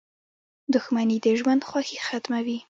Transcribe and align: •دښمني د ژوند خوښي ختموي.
•دښمني 0.73 1.17
د 1.23 1.27
ژوند 1.39 1.61
خوښي 1.69 1.97
ختموي. 2.05 2.57